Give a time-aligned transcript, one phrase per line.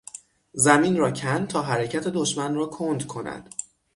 [0.53, 3.55] زمین را کند تا حرکت دشمن را کند کند